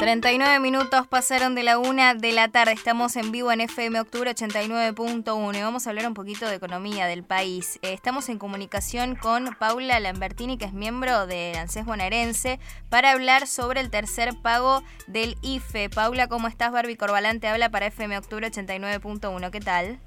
39 0.00 0.60
minutos 0.60 1.06
pasaron 1.06 1.54
de 1.54 1.62
la 1.62 1.78
una 1.78 2.14
de 2.14 2.32
la 2.32 2.48
tarde. 2.48 2.72
Estamos 2.72 3.16
en 3.16 3.32
vivo 3.32 3.52
en 3.52 3.60
FM 3.60 4.00
Octubre 4.00 4.34
89.1 4.34 5.58
y 5.58 5.60
vamos 5.60 5.86
a 5.86 5.90
hablar 5.90 6.06
un 6.06 6.14
poquito 6.14 6.48
de 6.48 6.54
economía 6.54 7.04
del 7.04 7.22
país. 7.22 7.78
Eh, 7.82 7.92
estamos 7.92 8.30
en 8.30 8.38
comunicación 8.38 9.14
con 9.14 9.54
Paula 9.58 10.00
Lambertini, 10.00 10.56
que 10.56 10.64
es 10.64 10.72
miembro 10.72 11.26
de 11.26 11.52
ANSES 11.58 11.84
bonaerense, 11.84 12.58
para 12.88 13.10
hablar 13.10 13.46
sobre 13.46 13.82
el 13.82 13.90
tercer 13.90 14.30
pago 14.42 14.82
del 15.06 15.36
IFE. 15.42 15.90
Paula, 15.90 16.28
¿cómo 16.28 16.48
estás? 16.48 16.72
Barbie 16.72 16.96
Corbalante 16.96 17.48
habla 17.48 17.68
para 17.68 17.88
FM 17.88 18.16
Octubre 18.16 18.50
89.1. 18.50 19.50
¿Qué 19.50 19.60
tal? 19.60 19.98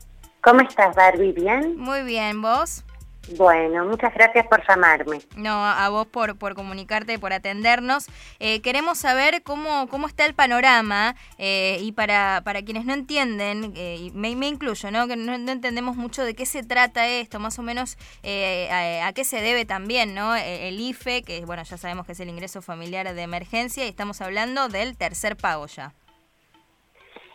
¿Cómo 0.42 0.62
estás, 0.62 0.96
Barbie? 0.96 1.34
¿Bien? 1.34 1.78
Muy 1.78 2.02
bien, 2.02 2.42
¿vos? 2.42 2.84
Bueno, 3.30 3.86
muchas 3.86 4.14
gracias 4.14 4.46
por 4.48 4.68
llamarme. 4.68 5.22
No, 5.38 5.66
a 5.66 5.88
vos 5.90 6.08
por, 6.08 6.38
por 6.38 6.56
comunicarte, 6.56 7.18
por 7.20 7.32
atendernos. 7.32 8.08
Eh, 8.40 8.62
queremos 8.62 8.98
saber 8.98 9.44
cómo, 9.44 9.88
cómo 9.88 10.08
está 10.08 10.26
el 10.26 10.34
panorama 10.34 11.16
eh, 11.38 11.78
y 11.82 11.94
para, 11.94 12.42
para 12.44 12.62
quienes 12.64 12.86
no 12.86 12.94
entienden, 12.94 13.74
eh, 13.78 14.12
me, 14.14 14.30
incluyo, 14.30 14.92
¿no? 14.92 15.08
que 15.08 15.16
no, 15.16 15.34
entendemos 15.34 15.96
mucho 15.96 16.24
de 16.24 16.36
qué 16.36 16.46
se 16.46 16.64
trata 16.64 17.08
esto, 17.08 17.40
más 17.40 17.58
o 17.60 17.64
menos 17.64 17.98
a, 18.24 19.12
qué 19.14 19.24
se 19.24 19.42
debe 19.42 19.66
también 19.66 20.14
¿no? 20.16 20.36
E, 20.36 20.68
el 20.68 20.80
IFE, 20.80 21.24
que 21.24 21.46
bueno, 21.46 21.64
ya 21.64 21.78
sabemos 21.78 22.06
que 22.06 22.12
es 22.12 22.20
el 22.20 22.30
ingreso 22.30 22.62
familiar 22.62 23.14
de 23.14 23.22
emergencia 23.22 23.86
y 23.86 23.90
estamos 23.90 24.20
hablando 24.22 24.68
del 24.68 24.98
tercer 24.98 25.38
pago 25.38 25.68
ya. 25.68 25.94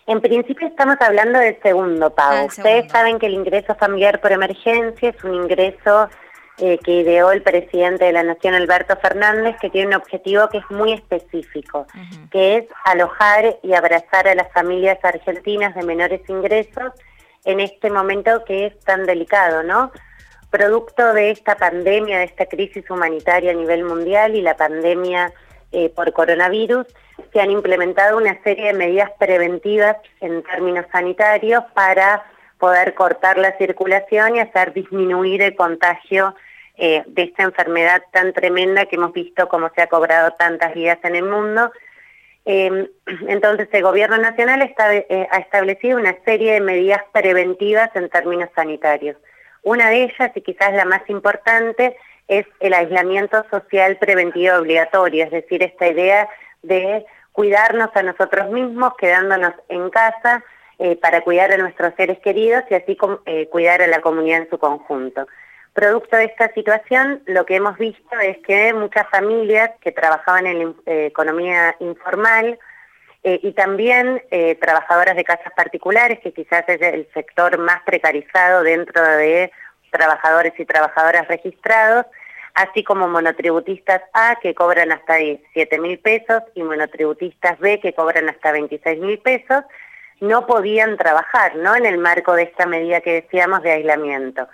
En 0.08 0.22
principio 0.22 0.66
estamos 0.66 0.96
hablando 1.00 1.38
del 1.38 1.60
segundo 1.62 2.08
pago. 2.08 2.38
Ah, 2.38 2.44
Ustedes 2.46 2.90
saben 2.90 3.18
que 3.18 3.26
el 3.26 3.34
ingreso 3.34 3.74
familiar 3.74 4.22
por 4.22 4.32
emergencia 4.32 5.10
es 5.10 5.22
un 5.22 5.34
ingreso 5.34 6.08
eh, 6.56 6.78
que 6.82 7.02
ideó 7.02 7.30
el 7.30 7.42
presidente 7.42 8.06
de 8.06 8.12
la 8.12 8.22
Nación, 8.22 8.54
Alberto 8.54 8.96
Fernández, 8.96 9.56
que 9.60 9.68
tiene 9.68 9.88
un 9.88 9.94
objetivo 9.96 10.48
que 10.48 10.58
es 10.58 10.70
muy 10.70 10.94
específico, 10.94 11.86
que 12.30 12.56
es 12.56 12.64
alojar 12.86 13.58
y 13.62 13.74
abrazar 13.74 14.27
a 14.28 14.34
las 14.34 14.50
familias 14.50 14.98
argentinas 15.02 15.74
de 15.74 15.83
menores 15.83 16.22
ingresos 16.27 16.94
en 17.44 17.61
este 17.61 17.90
momento 17.90 18.44
que 18.46 18.64
es 18.64 18.80
tan 18.80 19.05
delicado, 19.05 19.62
¿no? 19.62 19.92
Producto 20.48 21.12
de 21.12 21.33
esta 21.33 21.56
pandemia, 21.56 22.20
de 22.20 22.24
esta 22.24 22.46
crisis 22.46 22.90
humanitaria 22.90 23.50
a 23.50 23.55
nivel 23.55 23.84
mundial 23.84 24.34
y 24.34 24.40
la 24.40 24.56
pandemia 24.56 25.34
eh, 25.72 25.91
por 25.91 26.12
coronavirus, 26.12 26.86
se 27.33 27.41
han 27.41 27.50
implementado 27.50 28.16
una 28.16 28.41
serie 28.42 28.69
de 28.69 28.74
medidas 28.74 29.11
preventivas 29.19 29.97
en 30.20 30.42
términos 30.42 30.86
sanitarios 30.92 31.62
para 31.74 32.24
poder 32.58 32.94
cortar 32.94 33.38
la 33.38 33.56
circulación 33.56 34.36
y 34.36 34.41
hacer 34.41 34.72
disminuir 34.72 35.42
el 35.42 35.55
contagio 35.55 36.34
eh, 36.77 37.02
de 37.06 37.22
esta 37.22 37.42
enfermedad 37.42 38.02
tan 38.12 38.33
tremenda 38.33 38.86
que 38.86 38.96
hemos 38.96 39.12
visto 39.12 39.48
como 39.48 39.70
se 39.74 39.83
ha 39.83 39.89
cobrado 39.89 40.33
tantas 40.39 40.74
vidas 40.74 40.98
en 41.02 41.16
el 41.16 41.24
mundo. 41.24 41.72
Em, 42.44 42.89
entonces 43.28 43.69
el 43.72 43.83
Gobierno 43.83 44.16
Nacional 44.16 44.62
eh, 44.62 45.28
ha 45.30 45.39
establecido 45.39 45.98
una 45.98 46.16
serie 46.24 46.55
de 46.55 46.61
medidas 46.61 47.02
preventivas 47.12 47.91
en 47.94 48.08
términos 48.08 48.48
sanitarios. 48.55 49.16
Una 49.62 49.91
de 49.91 50.05
ellas, 50.05 50.30
y 50.34 50.41
quizás 50.41 50.72
la 50.72 50.84
más 50.84 51.02
importante, 51.08 51.96
es 52.28 52.46
el 52.60 52.74
aislamiento 52.74 53.44
social 53.50 53.96
preventivo 53.96 54.56
obligatorio, 54.56 55.24
es 55.24 55.30
decir, 55.30 55.62
esta 55.62 55.88
idea 55.88 56.28
de 56.62 57.04
cuidarnos 57.32 57.90
a 57.94 58.02
nosotros 58.02 58.50
mismos, 58.50 58.92
quedándonos 58.98 59.54
en 59.68 59.88
casa 59.90 60.44
eh, 60.78 60.96
para 60.96 61.22
cuidar 61.22 61.52
a 61.52 61.56
nuestros 61.56 61.94
seres 61.96 62.18
queridos 62.18 62.64
y 62.70 62.74
así 62.74 62.96
eh, 63.26 63.48
cuidar 63.48 63.80
a 63.80 63.86
la 63.86 64.00
comunidad 64.00 64.42
en 64.42 64.50
su 64.50 64.58
conjunto. 64.58 65.26
Producto 65.72 66.16
de 66.16 66.24
esta 66.24 66.52
situación, 66.52 67.22
lo 67.26 67.46
que 67.46 67.56
hemos 67.56 67.78
visto 67.78 68.18
es 68.20 68.38
que 68.38 68.74
muchas 68.74 69.08
familias 69.08 69.70
que 69.80 69.92
trabajaban 69.92 70.46
en 70.46 70.58
la 70.58 70.74
eh, 70.86 71.06
economía 71.06 71.74
informal 71.80 72.58
y 73.24 73.52
también 73.52 74.22
trabajadoras 74.60 75.14
de 75.14 75.24
casas 75.24 75.52
particulares, 75.54 76.20
que 76.20 76.32
quizás 76.32 76.64
es 76.68 76.80
el 76.80 77.06
sector 77.12 77.58
más 77.58 77.82
precarizado 77.82 78.62
dentro 78.62 79.02
de 79.02 79.50
trabajadores 79.90 80.52
y 80.58 80.64
trabajadoras 80.64 81.28
registrados, 81.28 82.06
así 82.54 82.82
como 82.82 83.08
monotributistas 83.08 84.02
A 84.12 84.36
que 84.42 84.54
cobran 84.54 84.92
hasta 84.92 85.16
7 85.52 85.78
mil 85.78 85.98
pesos 85.98 86.42
y 86.54 86.62
monotributistas 86.62 87.58
B 87.58 87.80
que 87.80 87.92
cobran 87.92 88.28
hasta 88.28 88.52
26 88.52 88.98
mil 89.00 89.18
pesos, 89.18 89.64
no 90.20 90.46
podían 90.46 90.96
trabajar 90.96 91.54
¿no? 91.56 91.76
en 91.76 91.86
el 91.86 91.98
marco 91.98 92.34
de 92.34 92.44
esta 92.44 92.66
medida 92.66 93.00
que 93.00 93.22
decíamos 93.22 93.62
de 93.62 93.72
aislamiento. 93.72 94.48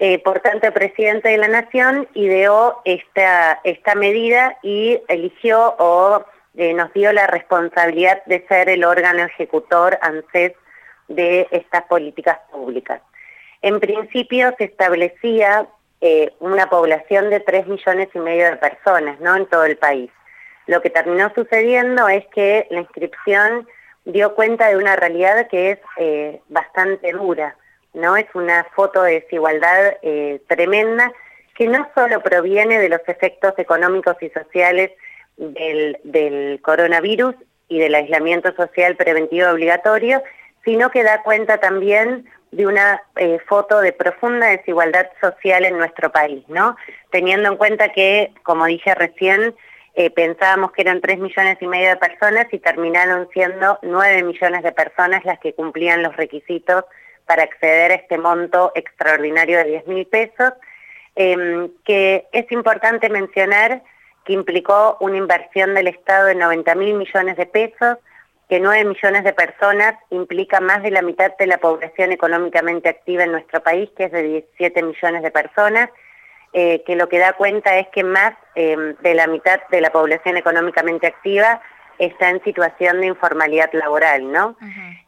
Eh, 0.00 0.18
por 0.20 0.40
tanto, 0.40 0.68
el 0.68 0.72
presidente 0.72 1.28
de 1.28 1.38
la 1.38 1.48
Nación 1.48 2.08
ideó 2.14 2.80
esta, 2.84 3.60
esta 3.64 3.94
medida 3.94 4.56
y 4.62 5.00
eligió 5.08 5.74
o 5.78 6.24
eh, 6.56 6.72
nos 6.72 6.92
dio 6.92 7.12
la 7.12 7.26
responsabilidad 7.26 8.22
de 8.26 8.44
ser 8.48 8.68
el 8.68 8.84
órgano 8.84 9.24
ejecutor 9.24 9.98
ANSES 10.02 10.52
de 11.08 11.48
estas 11.50 11.82
políticas 11.84 12.38
públicas. 12.50 13.00
En 13.62 13.80
principio 13.80 14.54
se 14.58 14.64
establecía 14.64 15.68
eh, 16.00 16.32
una 16.38 16.70
población 16.70 17.28
de 17.30 17.40
3 17.40 17.66
millones 17.66 18.08
y 18.14 18.18
medio 18.18 18.44
de 18.44 18.56
personas 18.56 19.18
¿no? 19.20 19.36
en 19.36 19.46
todo 19.46 19.64
el 19.64 19.76
país. 19.76 20.10
Lo 20.66 20.80
que 20.80 20.90
terminó 20.90 21.32
sucediendo 21.34 22.08
es 22.08 22.24
que 22.26 22.66
la 22.70 22.80
inscripción 22.80 23.66
dio 24.04 24.34
cuenta 24.34 24.68
de 24.68 24.76
una 24.76 24.96
realidad 24.96 25.48
que 25.48 25.72
es 25.72 25.78
eh, 25.96 26.40
bastante 26.48 27.12
dura, 27.12 27.56
¿no? 27.94 28.16
Es 28.16 28.26
una 28.34 28.64
foto 28.74 29.02
de 29.02 29.20
desigualdad 29.20 29.96
eh, 30.02 30.40
tremenda 30.46 31.12
que 31.54 31.66
no 31.66 31.88
solo 31.94 32.22
proviene 32.22 32.78
de 32.78 32.90
los 32.90 33.00
efectos 33.06 33.54
económicos 33.56 34.16
y 34.20 34.28
sociales 34.30 34.92
del, 35.36 35.98
del 36.04 36.60
coronavirus 36.62 37.34
y 37.68 37.78
del 37.80 37.94
aislamiento 37.94 38.54
social 38.54 38.94
preventivo 38.96 39.48
obligatorio, 39.48 40.22
sino 40.64 40.90
que 40.90 41.02
da 41.02 41.22
cuenta 41.22 41.58
también 41.58 42.26
de 42.50 42.66
una 42.66 43.02
eh, 43.16 43.38
foto 43.46 43.80
de 43.80 43.92
profunda 43.92 44.46
desigualdad 44.46 45.08
social 45.20 45.64
en 45.64 45.76
nuestro 45.76 46.10
país, 46.10 46.44
¿no? 46.48 46.76
Teniendo 47.10 47.50
en 47.50 47.56
cuenta 47.56 47.90
que, 47.90 48.32
como 48.42 48.66
dije 48.66 48.94
recién, 48.94 49.54
eh, 49.94 50.10
pensábamos 50.10 50.72
que 50.72 50.82
eran 50.82 51.00
3 51.00 51.18
millones 51.18 51.58
y 51.60 51.66
medio 51.66 51.88
de 51.88 51.96
personas 51.96 52.46
y 52.52 52.58
terminaron 52.58 53.28
siendo 53.32 53.78
9 53.82 54.22
millones 54.22 54.62
de 54.62 54.72
personas 54.72 55.24
las 55.24 55.38
que 55.40 55.54
cumplían 55.54 56.02
los 56.02 56.16
requisitos 56.16 56.84
para 57.26 57.42
acceder 57.42 57.90
a 57.90 57.94
este 57.96 58.16
monto 58.16 58.72
extraordinario 58.74 59.58
de 59.58 59.64
10 59.64 59.86
mil 59.86 60.06
pesos, 60.06 60.52
em, 61.16 61.68
que 61.84 62.26
es 62.32 62.50
importante 62.52 63.10
mencionar 63.10 63.82
que 64.24 64.32
implicó 64.34 64.96
una 65.00 65.16
inversión 65.16 65.74
del 65.74 65.88
Estado 65.88 66.26
de 66.26 66.34
90 66.34 66.74
mil 66.74 66.94
millones 66.94 67.36
de 67.36 67.46
pesos, 67.46 67.98
que 68.48 68.60
9 68.60 68.84
millones 68.84 69.24
de 69.24 69.32
personas 69.34 69.94
implica 70.10 70.60
más 70.60 70.82
de 70.82 70.90
la 70.90 71.02
mitad 71.02 71.36
de 71.36 71.46
la 71.46 71.58
población 71.58 72.12
económicamente 72.12 72.88
activa 72.88 73.24
en 73.24 73.32
nuestro 73.32 73.62
país, 73.62 73.90
que 73.96 74.04
es 74.04 74.12
de 74.12 74.22
17 74.22 74.82
millones 74.82 75.22
de 75.22 75.30
personas, 75.30 75.90
eh, 76.54 76.82
que 76.86 76.96
lo 76.96 77.10
que 77.10 77.18
da 77.18 77.34
cuenta 77.34 77.76
es 77.78 77.88
que 77.88 78.02
más 78.02 78.32
em, 78.54 78.96
de 79.00 79.14
la 79.14 79.26
mitad 79.26 79.60
de 79.70 79.82
la 79.82 79.90
población 79.90 80.38
económicamente 80.38 81.06
activa 81.06 81.60
está 81.98 82.30
en 82.30 82.42
situación 82.42 83.00
de 83.00 83.08
informalidad 83.08 83.70
laboral, 83.72 84.32
¿no? 84.32 84.56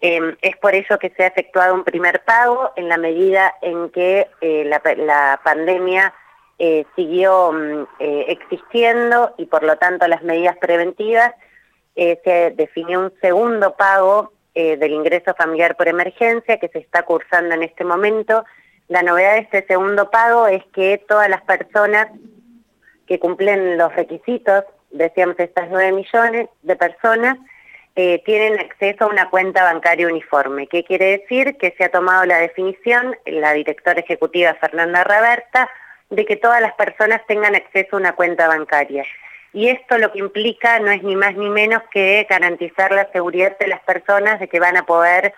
Em, 0.02 0.36
es 0.42 0.56
por 0.58 0.74
ello 0.74 0.98
que 0.98 1.10
se 1.10 1.22
ha 1.22 1.28
efectuado 1.28 1.72
un 1.72 1.84
primer 1.84 2.22
pago 2.24 2.72
en 2.76 2.88
la 2.88 2.98
medida 2.98 3.54
en 3.62 3.88
que 3.90 4.28
eh, 4.42 4.64
la, 4.66 5.40
pandemia 5.42 6.12
eh, 6.58 6.84
siguió 6.94 7.52
mm, 7.52 7.86
existiendo 7.98 9.34
y 9.38 9.46
por 9.46 9.62
lo 9.62 9.78
tanto 9.78 10.06
las 10.08 10.22
medidas 10.22 10.58
preventivas 10.58 11.32
se 12.24 12.52
definió 12.56 13.00
un 13.00 13.12
segundo 13.20 13.76
pago 13.76 14.32
eh, 14.54 14.76
del 14.78 14.92
ingreso 14.92 15.34
familiar 15.34 15.76
por 15.76 15.86
emergencia 15.86 16.58
que 16.58 16.68
se 16.68 16.78
está 16.78 17.02
cursando 17.02 17.54
en 17.54 17.62
este 17.62 17.84
momento. 17.84 18.44
La 18.88 19.02
novedad 19.02 19.34
de 19.34 19.40
este 19.40 19.66
segundo 19.66 20.10
pago 20.10 20.46
es 20.46 20.64
que 20.72 20.98
todas 21.06 21.28
las 21.28 21.42
personas 21.42 22.08
que 23.06 23.18
cumplen 23.18 23.76
los 23.76 23.94
requisitos, 23.94 24.64
decíamos 24.90 25.36
estas 25.38 25.68
9 25.68 25.92
millones 25.92 26.48
de 26.62 26.76
personas, 26.76 27.36
eh, 27.96 28.22
tienen 28.24 28.58
acceso 28.58 29.04
a 29.04 29.08
una 29.08 29.28
cuenta 29.28 29.62
bancaria 29.62 30.06
uniforme. 30.06 30.68
¿Qué 30.68 30.84
quiere 30.84 31.18
decir? 31.18 31.56
Que 31.58 31.74
se 31.76 31.84
ha 31.84 31.90
tomado 31.90 32.24
la 32.24 32.38
definición, 32.38 33.16
la 33.26 33.52
directora 33.52 34.00
ejecutiva 34.00 34.54
Fernanda 34.54 35.04
Raberta, 35.04 35.68
de 36.08 36.24
que 36.24 36.36
todas 36.36 36.62
las 36.62 36.72
personas 36.74 37.20
tengan 37.26 37.54
acceso 37.54 37.96
a 37.96 38.00
una 38.00 38.14
cuenta 38.14 38.48
bancaria 38.48 39.04
y 39.52 39.68
esto 39.68 39.98
lo 39.98 40.12
que 40.12 40.20
implica 40.20 40.78
no 40.78 40.90
es 40.90 41.02
ni 41.02 41.16
más 41.16 41.34
ni 41.34 41.48
menos 41.48 41.82
que 41.90 42.26
garantizar 42.28 42.92
la 42.92 43.10
seguridad 43.12 43.58
de 43.58 43.68
las 43.68 43.80
personas 43.80 44.38
de 44.38 44.48
que 44.48 44.60
van 44.60 44.76
a 44.76 44.86
poder 44.86 45.34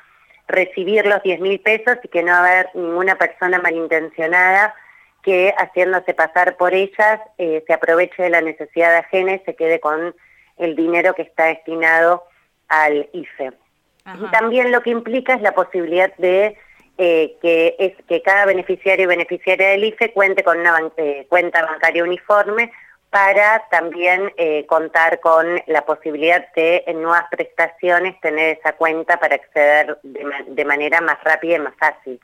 recibir 0.48 1.06
los 1.06 1.22
10 1.22 1.40
mil 1.40 1.60
pesos 1.60 1.96
y 2.02 2.08
que 2.08 2.22
no 2.22 2.32
va 2.32 2.38
a 2.38 2.52
haber 2.52 2.68
ninguna 2.74 3.16
persona 3.16 3.58
malintencionada 3.58 4.74
que 5.22 5.54
haciéndose 5.56 6.14
pasar 6.14 6.56
por 6.56 6.74
ellas 6.74 7.20
eh, 7.38 7.62
se 7.66 7.72
aproveche 7.72 8.24
de 8.24 8.30
la 8.30 8.40
necesidad 8.40 8.96
ajena 8.96 9.34
y 9.34 9.38
se 9.40 9.54
quede 9.54 9.80
con 9.80 10.14
el 10.58 10.76
dinero 10.76 11.14
que 11.14 11.22
está 11.22 11.46
destinado 11.46 12.24
al 12.68 13.08
IFE. 13.12 13.52
Y 14.20 14.30
también 14.32 14.72
lo 14.72 14.82
que 14.82 14.90
implica 14.90 15.34
es 15.34 15.42
la 15.42 15.54
posibilidad 15.54 16.12
de 16.16 16.56
eh, 16.98 17.36
que, 17.40 17.76
es, 17.78 17.92
que 18.06 18.20
cada 18.20 18.46
beneficiario 18.46 19.04
y 19.04 19.06
beneficiaria 19.06 19.68
del 19.68 19.84
IFE 19.84 20.12
cuente 20.12 20.42
con 20.42 20.58
una 20.58 20.90
eh, 20.96 21.24
cuenta 21.28 21.64
bancaria 21.64 22.02
uniforme 22.02 22.72
para 23.12 23.68
también 23.70 24.32
eh, 24.38 24.64
contar 24.64 25.20
con 25.20 25.60
la 25.66 25.84
posibilidad 25.84 26.50
de 26.54 26.82
en 26.86 27.02
nuevas 27.02 27.26
prestaciones 27.30 28.18
tener 28.22 28.56
esa 28.56 28.72
cuenta 28.72 29.20
para 29.20 29.34
acceder 29.34 29.98
de, 30.02 30.64
manera 30.64 31.02
más 31.02 31.22
rápida 31.22 31.56
y 31.56 31.58
más 31.58 31.74
fácil. 31.78 32.18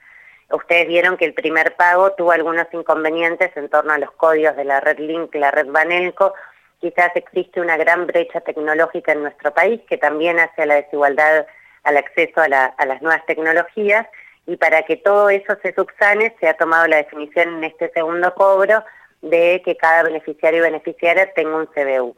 Ustedes 0.51 0.89
vieron 0.89 1.19
que 1.19 1.27
el 1.27 1.35
primer 1.35 1.77
pago 1.77 2.13
tuvo 2.13 2.33
algunos 2.33 2.67
inconvenientes 2.73 3.55
en 3.55 3.69
torno 3.69 3.93
a 3.93 3.99
los 3.99 4.11
códigos 4.13 4.57
de 4.57 4.65
la 4.65 4.81
red 4.81 4.99
Link, 4.99 5.35
la 5.35 5.51
red 5.51 5.67
Banelco. 5.67 6.33
Quizás 6.81 7.15
existe 7.17 7.61
una 7.61 7.77
gran 7.77 8.07
brecha 8.07 8.41
tecnológica 8.41 9.13
en 9.13 9.25
nuestro 9.25 9.53
país 9.53 9.83
que 9.91 9.99
también 9.99 10.39
hace 10.39 10.63
a 10.63 10.67
la 10.67 10.77
desigualdad 10.77 11.47
al 11.83 11.99
acceso 11.99 12.41
a, 12.41 12.47
a 12.47 12.87
las 12.87 13.03
nuevas 13.03 13.27
tecnologías 13.27 14.07
y 14.47 14.57
para 14.57 14.83
que 14.85 14.97
todo 14.97 15.29
eso 15.29 15.55
se 15.61 15.75
subsane 15.75 16.35
se 16.41 16.49
ha 16.49 16.55
tomado 16.55 16.87
la 16.87 16.97
definición 16.97 17.59
en 17.59 17.65
este 17.65 17.91
segundo 17.91 18.33
cobro 18.33 18.83
de 19.23 19.63
que 19.65 19.77
cada 19.77 20.05
beneficiario 20.05 20.61
y 20.61 20.63
beneficiaria 20.63 21.33
tenga 21.33 21.57
un 21.57 21.67
CBU. 21.67 22.17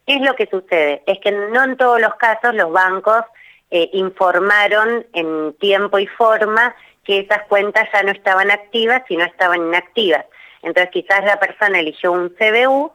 ¿Qué 0.08 0.16
es 0.16 0.22
lo 0.22 0.36
que 0.36 0.48
sucede? 0.48 1.04
Es 1.06 1.20
que 1.20 1.32
no 1.32 1.64
en 1.64 1.78
todos 1.78 2.00
los 2.00 2.16
casos 2.16 2.56
los 2.56 2.72
bancos 2.72 3.24
eh, 3.70 3.90
informaron 3.94 5.06
en 5.14 5.54
tiempo 5.60 6.00
y 6.00 6.08
forma 6.08 6.76
que 7.04 7.20
esas 7.20 7.44
cuentas 7.48 7.88
ya 7.94 8.04
no 8.04 8.12
estaban 8.12 8.50
activas, 8.50 9.04
sino 9.08 9.26
estaban 9.26 9.62
inactivas. 9.68 10.26
Entonces 10.62 10.92
quizás 10.92 11.24
la 11.26 11.40
persona 11.40 11.80
eligió 11.80 12.12
un 12.12 12.30
CBU 12.30 12.94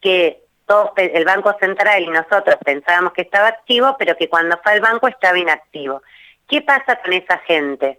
que 0.00 0.42
todos, 0.66 0.90
el 0.96 1.24
Banco 1.24 1.56
Central 1.60 2.02
y 2.02 2.08
nosotros 2.08 2.56
pensábamos 2.64 3.12
que 3.12 3.22
estaba 3.22 3.48
activo, 3.48 3.96
pero 3.98 4.16
que 4.16 4.28
cuando 4.28 4.58
fue 4.62 4.72
al 4.72 4.80
banco 4.80 5.06
estaba 5.06 5.38
inactivo. 5.38 6.02
¿Qué 6.48 6.60
pasa 6.62 6.96
con 6.96 7.12
esa 7.12 7.38
gente? 7.38 7.98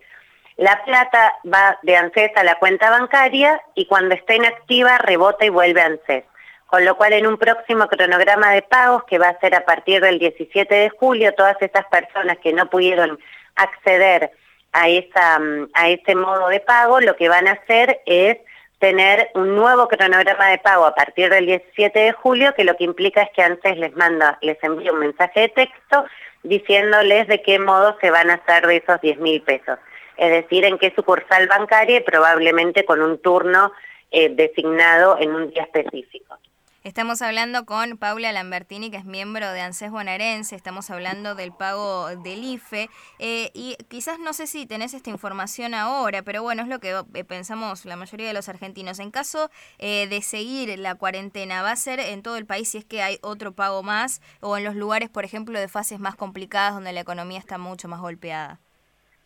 La 0.57 0.83
plata 0.86 1.36
va 1.45 1.77
de 1.83 1.95
ANSES 1.95 2.31
a 2.36 2.44
la 2.44 2.56
cuenta 2.56 2.89
bancaria 2.89 3.62
y 3.75 3.86
cuando 3.86 4.15
está 4.15 4.33
inactiva 4.33 4.98
rebota 4.98 5.45
y 5.45 5.50
vuelve 5.50 5.81
a 5.81 5.86
ANSES. 5.86 6.24
Con 6.65 6.83
lo 6.83 6.98
cual 6.98 7.13
en 7.13 7.27
un 7.27 7.38
próximo 7.38 7.88
cronograma 7.88 8.51
de 8.51 8.63
pagos 8.63 9.04
que 9.04 9.19
va 9.19 9.30
a 9.30 9.39
ser 9.39 9.54
a 9.54 9.65
partir 9.65 10.01
del 10.01 10.18
17 10.18 10.74
de 10.74 10.89
julio, 10.89 11.33
todas 11.36 11.62
esas 11.62 11.86
personas 11.86 12.39
que 12.39 12.54
no 12.54 12.71
pudieron 12.71 13.19
acceder 13.56 14.31
a, 14.74 14.89
esa, 14.89 15.39
a 15.75 15.89
ese 15.89 16.15
modo 16.15 16.50
de 16.50 16.59
pago, 16.59 17.01
lo 17.01 17.15
que 17.15 17.30
van 17.30 17.48
a 17.48 17.51
hacer 17.51 18.01
es 18.07 18.38
tener 18.80 19.30
un 19.36 19.56
nuevo 19.56 19.88
cronograma 19.88 20.50
de 20.50 20.57
pago 20.57 20.86
a 20.88 20.95
partir 20.95 21.30
del 21.30 21.45
17 21.45 22.00
de 22.00 22.12
julio, 22.13 22.56
que 22.56 22.63
lo 22.63 22.75
que 22.75 22.83
implica 22.83 23.21
es 23.21 23.30
que 23.36 23.44
ANSES 23.44 23.77
les 23.77 23.95
manda, 23.95 24.39
les 24.42 24.62
envía 24.63 24.92
un 24.92 25.00
mensaje 25.00 25.42
de 25.42 25.50
texto 25.50 26.06
diciéndoles 26.42 27.27
de 27.27 27.44
qué 27.44 27.59
modo 27.59 27.95
se 28.01 28.09
van 28.09 28.31
a 28.31 28.36
hacer 28.36 28.65
de 28.65 28.77
esos 28.77 29.00
10 29.01 29.19
mil 29.19 29.42
pesos 29.44 29.77
es 30.18 30.31
decir, 30.31 30.66
en 30.66 30.78
qué 30.78 30.94
sucursal 30.96 31.48
bancaria 31.48 31.98
y 31.98 32.02
probablemente 32.02 32.86
con 32.86 33.02
un 33.02 33.22
turno 33.22 33.72
eh, 34.12 34.30
designado 34.30 35.18
en 35.19 35.34
un 35.34 35.50
día 35.50 35.64
específico. 35.64 36.38
Estamos 36.84 37.22
hablando 37.22 37.66
con 37.66 37.98
Paula 37.98 38.31
Lambertini, 38.31 38.90
que 38.90 38.96
es 38.96 39.04
miembro 39.04 39.52
de 39.52 39.60
ANSES 39.60 39.92
Bonaerense, 39.92 40.56
estamos 40.56 40.90
hablando 40.90 41.36
del 41.36 41.52
pago 41.52 42.08
del 42.16 42.46
IFE, 42.46 42.90
eh, 43.19 43.52
y 43.54 43.75
quizás 43.90 44.19
no 44.19 44.31
sé 44.31 44.48
si 44.48 44.66
tenés 44.66 44.94
esta 44.94 45.10
información 45.10 45.74
ahora, 45.74 46.22
pero 46.22 46.42
bueno, 46.42 46.62
es 46.62 46.69
lo 46.69 46.80
que 46.80 46.96
eh, 47.14 47.24
pensamos 47.25 47.84
la 47.84 47.98
mayoría 47.98 48.28
de 48.28 48.34
los 48.34 48.48
argentinos. 48.48 49.00
En 49.00 49.12
caso 49.12 49.52
de 49.80 50.22
seguir 50.24 50.80
la 50.80 50.96
cuarentena, 50.96 51.62
¿va 51.62 51.72
a 51.72 51.75
ser 51.75 52.00
en 52.00 52.24
todo 52.24 52.38
el 52.38 52.46
país 52.46 52.69
si 52.69 52.78
es 52.78 52.86
que 52.86 53.02
hay 53.02 53.19
otro 53.22 53.52
pago 53.52 53.84
más, 53.84 54.22
o 54.40 54.56
en 54.56 54.64
los 54.64 54.75
lugares, 54.75 55.10
por 55.10 55.25
ejemplo, 55.25 55.60
de 55.60 55.68
fases 55.68 56.00
más 56.00 56.16
complicadas 56.16 56.74
donde 56.74 56.94
la 56.94 57.02
economía 57.02 57.40
está 57.40 57.58
mucho 57.58 57.90
más 57.90 58.00
golpeada? 58.00 58.62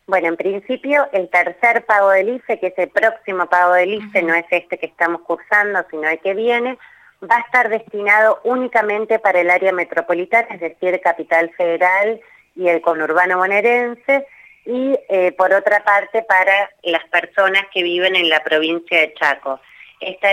Bueno, 0.07 0.27
en 0.27 0.37
principio 0.37 1.07
el 1.13 1.29
tercer 1.29 1.85
pago 1.85 2.09
del 2.09 2.29
IFE, 2.29 2.59
que 2.59 2.67
es 2.67 2.77
el 2.77 2.89
próximo 2.89 3.45
pago 3.47 3.73
del 3.73 3.93
IFE, 3.93 4.23
no 4.23 4.33
es 4.33 4.45
este 4.49 4.77
que 4.77 4.87
estamos 4.87 5.21
cursando, 5.21 5.85
sino 5.89 6.09
el 6.09 6.19
que 6.19 6.33
viene, 6.33 6.77
va 7.23 7.37
a 7.37 7.41
estar 7.41 7.69
destinado 7.69 8.39
únicamente 8.43 9.19
para 9.19 9.41
el 9.41 9.49
área 9.49 9.71
metropolitana, 9.71 10.47
es 10.51 10.59
decir, 10.59 10.99
Capital 11.01 11.51
Federal 11.55 12.19
y 12.55 12.67
el 12.67 12.81
conurbano 12.81 13.37
bonaerense, 13.37 14.25
y 14.65 14.97
eh, 15.09 15.31
por 15.33 15.53
otra 15.53 15.83
parte 15.83 16.23
para 16.23 16.69
las 16.83 17.03
personas 17.05 17.63
que 17.73 17.83
viven 17.83 18.15
en 18.15 18.29
la 18.29 18.43
provincia 18.43 18.99
de 18.99 19.13
Chaco. 19.13 19.59
Esta, 19.99 20.29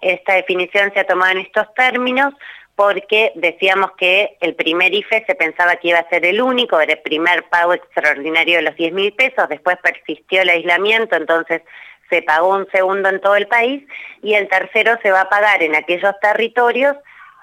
esta 0.00 0.34
definición 0.34 0.92
se 0.92 1.00
ha 1.00 1.06
tomado 1.06 1.32
en 1.32 1.38
estos 1.38 1.72
términos 1.74 2.34
porque 2.78 3.32
decíamos 3.34 3.90
que 3.98 4.36
el 4.40 4.54
primer 4.54 4.94
IFE 4.94 5.24
se 5.26 5.34
pensaba 5.34 5.74
que 5.74 5.88
iba 5.88 5.98
a 5.98 6.08
ser 6.08 6.24
el 6.24 6.40
único, 6.40 6.78
era 6.78 6.92
el 6.92 7.00
primer 7.00 7.42
pago 7.48 7.74
extraordinario 7.74 8.58
de 8.58 8.62
los 8.62 8.76
10 8.76 8.92
mil 8.92 9.12
pesos, 9.14 9.48
después 9.48 9.78
persistió 9.82 10.42
el 10.42 10.48
aislamiento, 10.48 11.16
entonces 11.16 11.62
se 12.08 12.22
pagó 12.22 12.54
un 12.54 12.68
segundo 12.70 13.08
en 13.08 13.20
todo 13.20 13.34
el 13.34 13.48
país 13.48 13.82
y 14.22 14.34
el 14.34 14.46
tercero 14.48 14.96
se 15.02 15.10
va 15.10 15.22
a 15.22 15.28
pagar 15.28 15.60
en 15.64 15.74
aquellos 15.74 16.14
territorios 16.20 16.94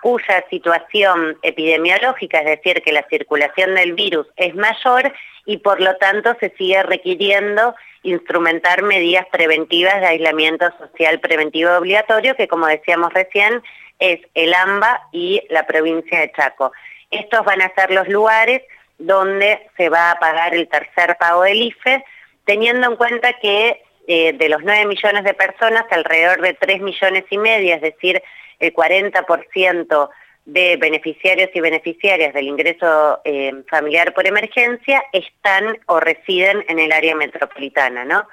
cuya 0.01 0.45
situación 0.49 1.37
epidemiológica, 1.41 2.39
es 2.39 2.45
decir, 2.45 2.81
que 2.81 2.93
la 2.93 3.05
circulación 3.09 3.75
del 3.75 3.91
virus 3.91 4.27
es 4.37 4.55
mayor 4.55 5.11
y 5.45 5.57
por 5.57 5.81
lo 5.81 5.97
tanto 5.97 6.37
se 6.39 6.53
sigue 6.57 6.81
requiriendo 6.83 7.75
instrumentar 8.03 8.83
medidas 8.83 9.25
preventivas 9.33 9.99
de 9.99 10.07
aislamiento 10.07 10.65
social 10.77 11.19
preventivo 11.19 11.71
obligatorio, 11.71 12.37
que 12.37 12.47
como 12.47 12.67
decíamos 12.67 13.13
recién, 13.13 13.61
es 13.99 14.19
el 14.33 14.53
AMBA 14.53 15.09
y 15.11 15.41
la 15.49 15.65
provincia 15.65 16.19
de 16.19 16.31
Chaco. 16.31 16.71
Estos 17.11 17.43
van 17.45 17.61
a 17.61 17.73
ser 17.73 17.91
los 17.91 18.07
lugares 18.07 18.61
donde 18.97 19.67
se 19.77 19.89
va 19.89 20.11
a 20.11 20.19
pagar 20.19 20.53
el 20.53 20.67
tercer 20.67 21.17
pago 21.17 21.43
del 21.43 21.61
IFE, 21.61 22.03
teniendo 22.45 22.87
en 22.87 22.95
cuenta 22.95 23.33
que 23.33 23.81
eh, 24.07 24.33
de 24.33 24.49
los 24.49 24.61
9 24.63 24.85
millones 24.85 25.23
de 25.23 25.33
personas, 25.33 25.85
alrededor 25.89 26.41
de 26.41 26.53
3 26.53 26.81
millones 26.81 27.25
y 27.29 27.37
medio, 27.37 27.75
es 27.75 27.81
decir, 27.81 28.21
el 28.59 28.73
40% 28.73 30.09
de 30.45 30.77
beneficiarios 30.77 31.49
y 31.53 31.59
beneficiarias 31.59 32.33
del 32.33 32.47
ingreso 32.47 33.19
eh, 33.25 33.51
familiar 33.67 34.13
por 34.13 34.27
emergencia 34.27 35.03
están 35.11 35.77
o 35.87 35.99
residen 35.99 36.63
en 36.69 36.77
el 36.77 36.91
área 36.91 37.15
metropolitana, 37.15 38.05
¿no? 38.05 38.27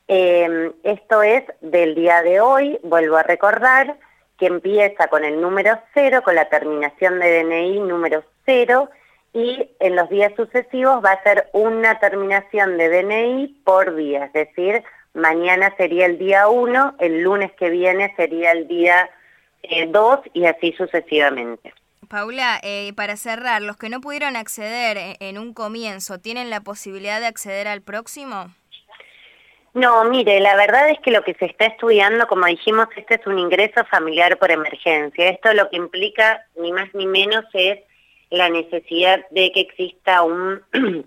Em, 0.08 0.72
esto 0.84 1.22
es 1.22 1.44
del 1.60 1.94
día 1.94 2.22
de 2.22 2.40
hoy, 2.40 2.78
vuelvo 2.82 3.16
a 3.16 3.22
recordar, 3.22 3.96
que 4.38 4.46
empieza 4.46 5.08
con 5.08 5.24
el 5.24 5.40
número 5.40 5.78
cero, 5.94 6.22
con 6.22 6.34
la 6.34 6.48
terminación 6.48 7.18
de 7.18 7.42
DNI 7.42 7.80
número 7.80 8.22
cero, 8.44 8.88
y 9.32 9.70
en 9.80 9.96
los 9.96 10.08
días 10.08 10.32
sucesivos 10.36 11.04
va 11.04 11.12
a 11.12 11.22
ser 11.22 11.48
una 11.52 11.98
terminación 11.98 12.78
de 12.78 12.88
DNI 12.88 13.62
por 13.64 13.94
día, 13.96 14.26
es 14.26 14.32
decir, 14.32 14.84
mañana 15.12 15.74
sería 15.76 16.06
el 16.06 16.18
día 16.18 16.48
1, 16.48 16.96
el 17.00 17.22
lunes 17.22 17.50
que 17.52 17.70
viene 17.70 18.14
sería 18.16 18.52
el 18.52 18.68
día 18.68 19.10
2 19.88 20.20
eh, 20.24 20.30
y 20.34 20.46
así 20.46 20.72
sucesivamente. 20.72 21.74
Paula, 22.08 22.60
eh, 22.62 22.92
para 22.94 23.16
cerrar, 23.16 23.62
los 23.62 23.76
que 23.76 23.88
no 23.88 24.00
pudieron 24.00 24.36
acceder 24.36 25.16
en 25.18 25.38
un 25.38 25.52
comienzo, 25.52 26.20
¿tienen 26.20 26.50
la 26.50 26.60
posibilidad 26.60 27.20
de 27.20 27.26
acceder 27.26 27.66
al 27.66 27.82
próximo? 27.82 28.54
No, 29.76 30.04
mire, 30.04 30.40
la 30.40 30.56
verdad 30.56 30.88
es 30.88 30.98
que 31.00 31.10
lo 31.10 31.22
que 31.22 31.34
se 31.34 31.44
está 31.44 31.66
estudiando, 31.66 32.26
como 32.26 32.46
dijimos, 32.46 32.88
este 32.96 33.16
es 33.16 33.26
un 33.26 33.38
ingreso 33.38 33.84
familiar 33.84 34.38
por 34.38 34.50
emergencia. 34.50 35.28
Esto 35.28 35.52
lo 35.52 35.68
que 35.68 35.76
implica, 35.76 36.46
ni 36.56 36.72
más 36.72 36.88
ni 36.94 37.06
menos, 37.06 37.44
es 37.52 37.80
la 38.30 38.48
necesidad 38.48 39.20
de 39.32 39.52
que 39.52 39.60
exista 39.60 40.22
un, 40.22 40.62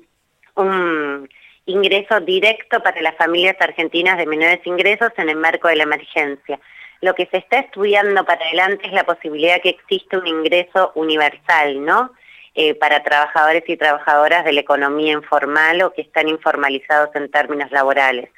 un 0.56 1.30
ingreso 1.66 2.20
directo 2.20 2.84
para 2.84 3.02
las 3.02 3.16
familias 3.16 3.56
argentinas 3.60 4.20
de 4.20 4.28
menores 4.28 4.60
ingresos 4.66 5.14
en 5.18 5.30
el 5.30 5.38
marco 5.38 5.68
de 5.68 5.78
la 5.78 5.84
emergencia. 5.84 6.60
Lo 7.02 7.16
que 7.16 7.26
se 7.32 7.38
está 7.38 7.58
estudiando 7.62 8.24
para 8.24 8.46
adelante 8.46 8.86
es 8.86 8.94
la 8.94 9.04
posibilidad 9.04 9.64
que 9.64 9.70
existe 9.70 10.16
un 10.16 10.28
ingreso 10.28 10.92
universal, 10.94 11.84
¿no? 11.84 12.12
Eh, 12.54 12.76
para 12.76 13.02
trabajadores 13.02 13.64
y 13.66 13.78
trabajadoras 13.78 14.46
de 14.46 14.54
la 14.54 14.62
economía 14.62 15.14
informal 15.14 15.82
o 15.82 15.92
que 15.92 16.04
están 16.04 16.30
informalizados 16.30 17.10
en 17.16 17.32
términos 17.32 17.72
laborales. 17.72 18.30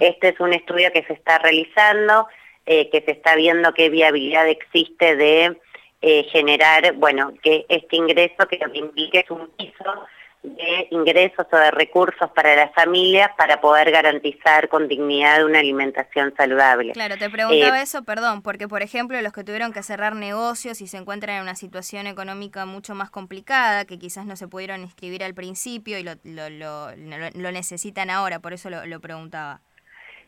Este 0.00 0.28
es 0.28 0.40
un 0.40 0.52
estudio 0.52 0.90
que 0.92 1.04
se 1.04 1.12
está 1.12 1.38
realizando, 1.38 2.28
eh, 2.64 2.90
que 2.90 3.00
se 3.02 3.12
está 3.12 3.36
viendo 3.36 3.72
qué 3.74 3.88
viabilidad 3.90 4.48
existe 4.48 5.16
de 5.16 5.56
eh, 6.02 6.24
generar, 6.30 6.92
bueno, 6.94 7.32
que 7.42 7.64
este 7.68 7.96
ingreso 7.96 8.46
que 8.48 8.58
lo 8.58 8.70
que 8.70 8.78
implique 8.78 9.20
es 9.20 9.30
un 9.30 9.48
piso 9.56 10.06
de 10.42 10.86
ingresos 10.90 11.46
o 11.50 11.56
de 11.56 11.70
recursos 11.70 12.30
para 12.30 12.54
las 12.54 12.72
familias 12.74 13.30
para 13.36 13.60
poder 13.60 13.90
garantizar 13.90 14.68
con 14.68 14.86
dignidad 14.86 15.44
una 15.44 15.58
alimentación 15.58 16.32
saludable. 16.36 16.92
Claro, 16.92 17.16
te 17.16 17.28
preguntaba 17.28 17.80
eh, 17.80 17.82
eso, 17.82 18.04
perdón, 18.04 18.42
porque 18.42 18.68
por 18.68 18.82
ejemplo 18.82 19.20
los 19.20 19.32
que 19.32 19.42
tuvieron 19.42 19.72
que 19.72 19.82
cerrar 19.82 20.14
negocios 20.14 20.80
y 20.80 20.86
se 20.86 20.98
encuentran 20.98 21.36
en 21.36 21.42
una 21.42 21.56
situación 21.56 22.06
económica 22.06 22.66
mucho 22.66 22.94
más 22.94 23.10
complicada, 23.10 23.84
que 23.84 23.98
quizás 23.98 24.26
no 24.26 24.36
se 24.36 24.46
pudieron 24.46 24.82
inscribir 24.82 25.24
al 25.24 25.34
principio 25.34 25.98
y 25.98 26.04
lo, 26.04 26.14
lo, 26.24 26.90
lo, 26.94 27.50
necesitan 27.50 28.10
ahora, 28.10 28.38
por 28.38 28.52
eso 28.52 28.70
lo 28.70 29.00
preguntaba. 29.00 29.62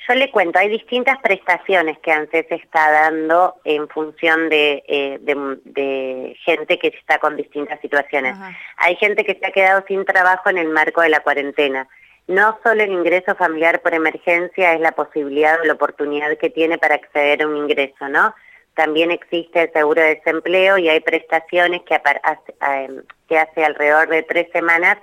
Yo 0.07 0.15
le 0.15 0.31
cuento, 0.31 0.59
hay 0.59 0.69
distintas 0.69 1.19
prestaciones 1.19 1.99
que 1.99 2.13
ANSES 2.13 2.47
está 2.51 2.91
dando 2.91 3.57
en 3.65 3.89
función 3.89 4.49
de, 4.49 4.85
eh, 4.87 6.35
gente 6.45 6.79
que 6.79 6.89
está 6.89 7.19
con 7.19 7.37
distintas 7.37 7.81
situaciones. 7.81 8.37
Hay 8.77 8.97
gente 8.97 9.25
que 9.25 9.35
se 9.35 9.47
ha 9.47 9.51
quedado 9.51 9.85
sin 9.89 10.05
trabajo 10.05 10.51
en 10.51 10.59
el 10.59 10.69
marco 10.69 11.01
de 11.03 11.09
la 11.09 11.21
cuarentena. 11.21 11.89
No 12.27 12.59
solo 12.63 12.83
el 12.83 12.93
ingreso 12.93 13.35
familiar 13.35 13.81
por 13.81 13.95
emergencia 13.95 14.75
es 14.75 14.81
la 14.81 14.93
posibilidad 14.93 15.61
o 15.61 15.65
la 15.65 15.73
oportunidad 15.73 16.37
que 16.37 16.51
tiene 16.51 16.77
para 16.79 16.95
acceder 16.95 17.43
a 17.43 17.47
un 17.49 17.57
ingreso, 17.57 18.09
¿no? 18.09 18.35
También 18.75 19.11
existe 19.11 19.63
el 19.63 19.73
seguro 19.73 20.03
de 20.03 20.17
desempleo 20.17 20.79
y 20.79 20.89
hay 20.89 21.01
prestaciones 21.01 21.83
que, 21.83 21.95
eh, 21.95 23.03
que 23.29 23.39
hace 23.39 23.65
alrededor 23.65 24.09
de 24.09 24.23
tres 24.23 24.47
semanas 24.53 24.99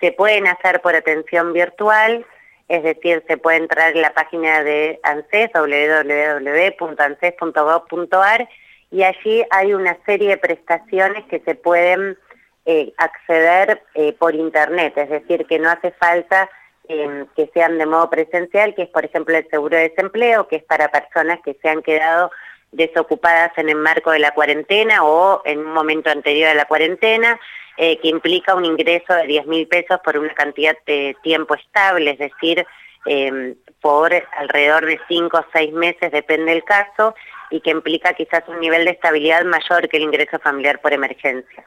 se 0.00 0.12
pueden 0.12 0.46
hacer 0.46 0.80
por 0.82 0.94
atención 0.94 1.52
virtual, 1.52 2.26
es 2.68 2.82
decir, 2.82 3.22
se 3.28 3.36
puede 3.36 3.58
entrar 3.58 3.94
en 3.94 4.02
la 4.02 4.12
página 4.12 4.60
de 4.62 4.98
ANSES, 5.02 5.50
www.anses.gov.ar, 5.54 8.48
y 8.90 9.02
allí 9.02 9.44
hay 9.50 9.74
una 9.74 9.98
serie 10.04 10.28
de 10.30 10.36
prestaciones 10.36 11.24
que 11.26 11.40
se 11.40 11.54
pueden 11.54 12.18
eh, 12.64 12.92
acceder 12.98 13.82
eh, 13.94 14.12
por 14.14 14.34
Internet, 14.34 14.94
es 14.96 15.08
decir, 15.08 15.46
que 15.46 15.58
no 15.58 15.70
hace 15.70 15.92
falta 15.92 16.50
em, 16.88 17.26
que 17.36 17.50
sean 17.54 17.78
de 17.78 17.86
modo 17.86 18.10
presencial, 18.10 18.74
que 18.74 18.82
es 18.82 18.88
por 18.88 19.04
ejemplo 19.04 19.36
el 19.36 19.48
seguro 19.48 19.76
de 19.76 19.90
desempleo, 19.90 20.48
que 20.48 20.56
es 20.56 20.64
para 20.64 20.88
personas 20.88 21.38
que 21.44 21.56
se 21.62 21.68
han 21.68 21.82
quedado 21.82 22.32
desocupadas 22.72 23.52
en 23.56 23.68
el 23.68 23.76
marco 23.76 24.10
de 24.10 24.18
la 24.18 24.32
cuarentena 24.32 25.04
o 25.04 25.42
en 25.44 25.60
un 25.60 25.72
momento 25.72 26.10
anterior 26.10 26.50
a 26.50 26.54
la 26.54 26.66
cuarentena, 26.66 27.38
eh, 27.76 27.98
que 27.98 28.08
implica 28.08 28.54
un 28.54 28.64
ingreso 28.64 29.14
de 29.14 29.26
10 29.26 29.46
mil 29.46 29.66
pesos 29.68 30.00
por 30.04 30.16
una 30.16 30.34
cantidad 30.34 30.76
de 30.86 31.16
tiempo 31.22 31.54
estable, 31.54 32.12
es 32.12 32.18
decir, 32.18 32.66
eh, 33.06 33.54
por 33.80 34.12
alrededor 34.38 34.86
de 34.86 34.98
5 35.08 35.36
o 35.36 35.44
6 35.52 35.72
meses, 35.72 36.10
depende 36.10 36.52
del 36.52 36.64
caso, 36.64 37.14
y 37.50 37.60
que 37.60 37.70
implica 37.70 38.14
quizás 38.14 38.42
un 38.48 38.60
nivel 38.60 38.84
de 38.84 38.92
estabilidad 38.92 39.44
mayor 39.44 39.88
que 39.88 39.98
el 39.98 40.04
ingreso 40.04 40.38
familiar 40.38 40.80
por 40.80 40.92
emergencia. 40.92 41.64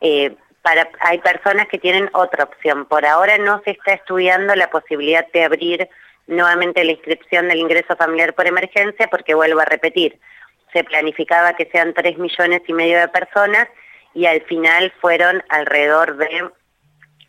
Eh, 0.00 0.34
hay 1.00 1.18
personas 1.18 1.66
que 1.68 1.78
tienen 1.78 2.08
otra 2.12 2.44
opción. 2.44 2.84
Por 2.86 3.04
ahora 3.04 3.38
no 3.38 3.60
se 3.64 3.72
está 3.72 3.94
estudiando 3.94 4.54
la 4.54 4.70
posibilidad 4.70 5.26
de 5.32 5.44
abrir 5.44 5.88
nuevamente 6.26 6.84
la 6.84 6.92
inscripción 6.92 7.48
del 7.48 7.58
ingreso 7.58 7.96
familiar 7.96 8.34
por 8.34 8.46
emergencia, 8.46 9.08
porque 9.08 9.34
vuelvo 9.34 9.60
a 9.60 9.64
repetir, 9.64 10.18
se 10.72 10.84
planificaba 10.84 11.54
que 11.54 11.68
sean 11.70 11.94
3 11.94 12.18
millones 12.18 12.62
y 12.66 12.72
medio 12.72 12.98
de 12.98 13.08
personas 13.08 13.68
y 14.14 14.26
al 14.26 14.42
final 14.42 14.92
fueron 15.00 15.42
alrededor 15.48 16.16
de 16.16 16.50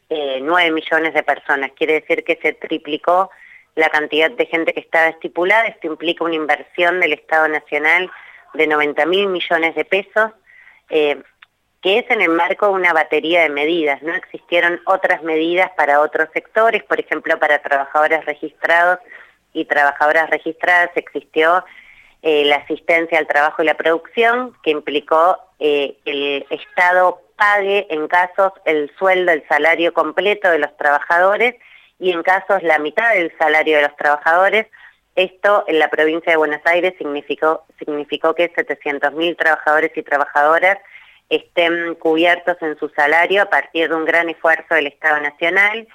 eh, 0.09 0.39
9 0.41 0.71
millones 0.71 1.13
de 1.13 1.23
personas. 1.23 1.71
Quiere 1.75 2.01
decir 2.01 2.23
que 2.23 2.37
se 2.41 2.53
triplicó 2.53 3.29
la 3.75 3.89
cantidad 3.89 4.29
de 4.31 4.45
gente 4.45 4.73
que 4.73 4.81
estaba 4.81 5.07
estipulada. 5.07 5.65
Esto 5.65 5.87
implica 5.87 6.23
una 6.23 6.35
inversión 6.35 6.99
del 6.99 7.13
Estado 7.13 7.47
Nacional 7.47 8.11
de 8.53 8.67
90 8.67 9.05
mil 9.07 9.27
millones 9.27 9.75
de 9.75 9.85
pesos, 9.85 10.31
eh, 10.89 11.21
que 11.81 11.99
es 11.99 12.09
en 12.09 12.21
el 12.21 12.29
marco 12.29 12.67
de 12.67 12.73
una 12.73 12.93
batería 12.93 13.41
de 13.41 13.49
medidas. 13.49 14.01
No 14.03 14.13
existieron 14.13 14.79
otras 14.85 15.23
medidas 15.23 15.71
para 15.75 16.01
otros 16.01 16.29
sectores, 16.33 16.83
por 16.83 16.99
ejemplo, 16.99 17.39
para 17.39 17.61
trabajadores 17.61 18.23
registrados 18.25 18.99
y 19.53 19.65
trabajadoras 19.65 20.29
registradas 20.29 20.89
existió 20.95 21.63
eh, 22.23 22.45
la 22.45 22.55
asistencia 22.55 23.19
al 23.19 23.27
trabajo 23.27 23.61
y 23.61 23.65
la 23.65 23.75
producción, 23.75 24.55
que 24.63 24.71
implicó 24.71 25.37
eh, 25.59 25.97
el 26.05 26.45
Estado 26.49 27.21
pague 27.35 27.85
en 27.89 28.07
casos 28.07 28.53
el 28.63 28.89
sueldo, 28.97 29.33
el 29.33 29.45
salario 29.47 29.93
completo 29.93 30.49
de 30.49 30.59
los 30.59 30.75
trabajadores 30.77 31.55
y 31.99 32.11
en 32.11 32.23
casos 32.23 32.63
la 32.63 32.79
mitad 32.79 33.13
del 33.13 33.35
salario 33.37 33.75
de 33.75 33.83
los 33.83 33.95
trabajadores. 33.97 34.67
Esto 35.15 35.65
en 35.67 35.79
la 35.79 35.89
provincia 35.89 36.31
de 36.31 36.37
Buenos 36.37 36.61
Aires 36.63 36.93
significó, 36.97 37.65
significó 37.77 38.33
que 38.33 38.51
700.000 38.53 39.37
trabajadores 39.37 39.91
y 39.95 40.03
trabajadoras 40.03 40.77
estén 41.29 41.95
cubiertos 41.95 42.57
en 42.61 42.77
su 42.79 42.89
salario 42.89 43.43
a 43.43 43.49
partir 43.49 43.89
de 43.89 43.95
un 43.95 44.05
gran 44.05 44.29
esfuerzo 44.29 44.75
del 44.75 44.87
Estado 44.87 45.19
Nacional. 45.19 45.87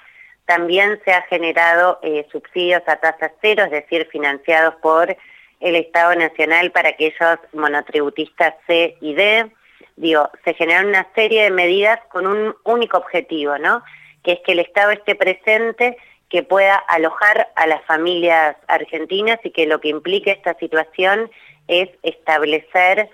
También 0.45 1.01
se 1.05 1.13
ha 1.13 1.23
generado 1.23 1.99
eh, 2.03 2.27
subsidios 2.31 2.83
a 2.87 2.97
tasa 2.97 3.33
cero, 3.41 3.65
es 3.65 3.71
decir, 3.71 4.07
financiados 4.11 4.75
por 4.77 5.17
el 5.61 5.77
Estado 5.77 6.15
Nacional 6.15 6.71
para 6.71 6.91
aquellos 6.91 7.39
monotributistas 7.53 8.55
C 8.67 8.97
y 9.01 9.15
D 9.15 9.51
digo, 9.99 10.31
se 10.45 10.55
generan 10.55 10.87
una 10.87 11.07
serie 11.15 11.45
de 11.45 11.51
medidas 11.51 12.01
con 12.11 12.27
un 12.27 12.55
único 12.65 12.97
objetivo, 12.97 13.59
¿no? 13.59 13.83
Que 14.23 14.33
es 14.33 14.41
que 14.41 14.53
el 14.53 14.61
Estado 14.61 14.93
esté 14.93 15.15
presente, 15.15 15.97
que 16.29 16.43
pueda 16.43 16.77
alojar 16.77 17.49
a 17.57 17.67
las 17.67 17.83
familias 17.85 18.57
argentinas 18.67 19.39
y 19.45 19.51
que 19.51 19.67
lo 19.67 19.81
que 19.81 19.89
implique 19.89 20.31
esta 20.31 20.55
situación 20.55 21.31
es 21.69 21.89
establecer 22.03 23.09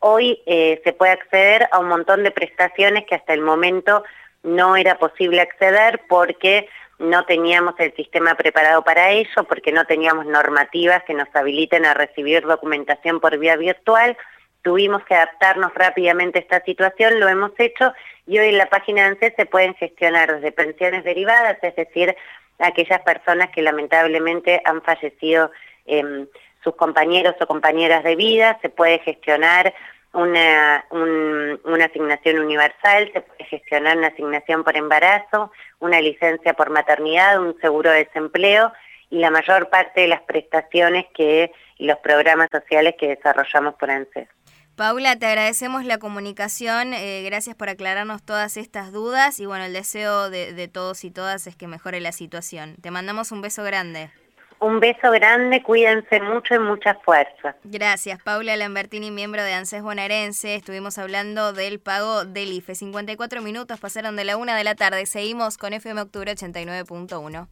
hoy 0.00 0.42
eh, 0.46 0.80
se 0.84 0.92
puede 0.92 1.12
acceder 1.12 1.68
a 1.72 1.78
un 1.78 1.88
montón 1.88 2.24
de 2.24 2.30
prestaciones 2.30 3.06
que 3.06 3.14
hasta 3.14 3.32
el 3.32 3.40
momento 3.40 4.04
no 4.42 4.76
era 4.76 4.98
posible 4.98 5.40
acceder 5.40 6.02
porque 6.08 6.68
no 6.98 7.24
teníamos 7.24 7.74
el 7.78 7.94
sistema 7.94 8.34
preparado 8.34 8.82
para 8.82 9.10
ello 9.10 9.44
porque 9.48 9.72
no 9.72 9.84
teníamos 9.84 10.26
normativas 10.26 11.02
que 11.04 11.14
nos 11.14 11.28
habiliten 11.34 11.84
a 11.84 11.94
recibir 11.94 12.42
documentación 12.42 13.20
por 13.20 13.36
vía 13.38 13.56
virtual. 13.56 14.16
Tuvimos 14.62 15.04
que 15.04 15.14
adaptarnos 15.14 15.74
rápidamente 15.74 16.38
a 16.38 16.42
esta 16.42 16.64
situación, 16.64 17.20
lo 17.20 17.28
hemos 17.28 17.52
hecho 17.58 17.92
y 18.26 18.38
hoy 18.38 18.48
en 18.48 18.58
la 18.58 18.70
página 18.70 19.02
de 19.02 19.08
ANSES 19.08 19.34
se 19.36 19.46
pueden 19.46 19.74
gestionar 19.74 20.34
desde 20.34 20.52
pensiones 20.52 21.04
derivadas, 21.04 21.58
es 21.62 21.76
decir, 21.76 22.16
aquellas 22.58 23.00
personas 23.02 23.50
que 23.50 23.62
lamentablemente 23.62 24.62
han 24.64 24.80
fallecido 24.82 25.50
eh, 25.86 26.26
sus 26.62 26.74
compañeros 26.76 27.34
o 27.40 27.46
compañeras 27.46 28.02
de 28.04 28.16
vida, 28.16 28.58
se 28.62 28.70
puede 28.70 29.00
gestionar 29.00 29.74
una, 30.14 30.84
una 30.90 31.84
asignación 31.84 32.38
universal, 32.38 33.10
se 33.12 33.20
puede 33.20 33.44
gestionar 33.44 33.98
una 33.98 34.08
asignación 34.08 34.64
por 34.64 34.76
embarazo, 34.76 35.52
una 35.80 36.00
licencia 36.00 36.54
por 36.54 36.70
maternidad, 36.70 37.40
un 37.40 37.58
seguro 37.60 37.90
de 37.90 38.04
desempleo 38.04 38.72
y 39.10 39.18
la 39.18 39.30
mayor 39.30 39.68
parte 39.68 40.02
de 40.02 40.08
las 40.08 40.22
prestaciones 40.22 41.06
que 41.14 41.52
y 41.76 41.86
los 41.86 41.98
programas 41.98 42.48
sociales 42.50 42.94
que 42.98 43.08
desarrollamos 43.08 43.74
por 43.74 43.90
ANSES. 43.90 44.28
Paula, 44.76 45.16
te 45.16 45.26
agradecemos 45.26 45.84
la 45.84 45.98
comunicación, 45.98 46.94
eh, 46.94 47.22
gracias 47.24 47.54
por 47.54 47.68
aclararnos 47.68 48.24
todas 48.24 48.56
estas 48.56 48.90
dudas 48.92 49.38
y 49.38 49.46
bueno, 49.46 49.64
el 49.64 49.72
deseo 49.72 50.30
de, 50.30 50.52
de 50.52 50.68
todos 50.68 51.04
y 51.04 51.12
todas 51.12 51.46
es 51.46 51.54
que 51.54 51.68
mejore 51.68 52.00
la 52.00 52.10
situación. 52.10 52.76
Te 52.80 52.90
mandamos 52.90 53.30
un 53.30 53.40
beso 53.40 53.62
grande. 53.62 54.10
Un 54.64 54.80
beso 54.80 55.10
grande, 55.10 55.62
cuídense 55.62 56.22
mucho 56.22 56.54
y 56.54 56.58
mucha 56.58 56.94
fuerza. 56.94 57.54
Gracias, 57.64 58.22
Paula 58.22 58.56
Lambertini, 58.56 59.10
miembro 59.10 59.42
de 59.42 59.52
ANSES 59.52 59.82
Bonaerense. 59.82 60.54
Estuvimos 60.54 60.96
hablando 60.96 61.52
del 61.52 61.80
pago 61.80 62.24
del 62.24 62.50
IFE. 62.50 62.74
54 62.74 63.42
minutos 63.42 63.78
pasaron 63.78 64.16
de 64.16 64.24
la 64.24 64.38
una 64.38 64.56
de 64.56 64.64
la 64.64 64.74
tarde. 64.74 65.04
Seguimos 65.04 65.58
con 65.58 65.74
FM 65.74 66.00
Octubre 66.00 66.34
89.1. 66.34 67.46